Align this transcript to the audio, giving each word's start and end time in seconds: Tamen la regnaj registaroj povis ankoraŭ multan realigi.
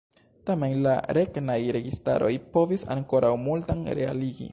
Tamen 0.49 0.71
la 0.85 0.93
regnaj 1.17 1.57
registaroj 1.77 2.31
povis 2.57 2.87
ankoraŭ 2.95 3.33
multan 3.47 3.85
realigi. 4.01 4.49